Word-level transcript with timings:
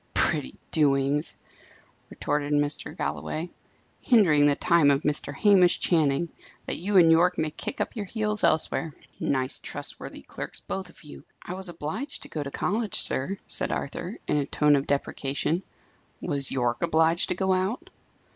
"Pretty 0.15 0.57
doings!" 0.71 1.37
retorted 2.09 2.53
Mr. 2.53 2.97
Galloway. 2.97 3.51
"Hindering 3.99 4.47
the 4.47 4.55
time 4.55 4.89
of 4.89 5.03
Mr. 5.03 5.31
Hamish 5.31 5.79
Channing, 5.79 6.29
that 6.65 6.77
you 6.79 6.97
and 6.97 7.11
Yorke 7.11 7.37
may 7.37 7.51
kick 7.51 7.79
up 7.79 7.95
your 7.95 8.05
heels 8.07 8.43
elsewhere! 8.43 8.95
Nice 9.19 9.59
trustworthy 9.59 10.23
clerks, 10.23 10.59
both 10.59 10.89
of 10.89 11.03
you!" 11.03 11.23
"I 11.45 11.53
was 11.53 11.69
obliged 11.69 12.23
to 12.23 12.29
go 12.29 12.41
to 12.41 12.49
college, 12.49 12.95
sir," 12.95 13.37
said 13.45 13.71
Arthur, 13.71 14.17
in 14.27 14.37
a 14.37 14.45
tone 14.47 14.75
of 14.75 14.87
deprecation. 14.87 15.61
"Was 16.19 16.49
Yorke 16.49 16.81
obliged 16.81 17.29
to 17.29 17.35
go 17.35 17.53
out?" 17.53 17.91